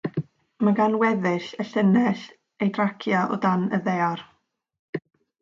Mae 0.67 0.77
gan 0.77 0.95
weddill 1.03 1.49
y 1.63 1.65
llinell 1.73 2.23
ei 2.67 2.73
draciau 2.79 3.37
o 3.37 3.39
dan 3.45 3.69
y 3.79 3.83
ddaear. 3.91 4.27